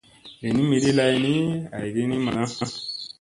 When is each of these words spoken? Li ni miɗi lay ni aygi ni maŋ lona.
Li 0.41 0.49
ni 0.55 0.61
miɗi 0.69 0.91
lay 0.97 1.13
ni 1.23 1.33
aygi 1.77 2.03
ni 2.09 2.17
maŋ 2.25 2.35
lona. 2.41 2.65